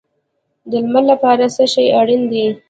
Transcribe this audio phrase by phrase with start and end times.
[0.69, 2.45] د لمر لپاره څه شی اړین دی؟